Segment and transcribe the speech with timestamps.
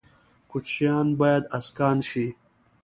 [0.49, 2.27] کوچیان باید اسکان شي